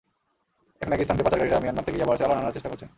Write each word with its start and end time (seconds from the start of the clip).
এখন 0.81 0.93
একই 0.95 1.05
স্থান 1.05 1.15
দিয়ে 1.17 1.27
পাচারকারীরা 1.27 1.63
মিয়ানমার 1.63 1.85
থেকে 1.87 1.97
ইয়াবার 1.99 2.19
চালান 2.21 2.39
আনার 2.41 2.55
চেষ্টা 2.55 2.69
করছেন। 2.71 2.89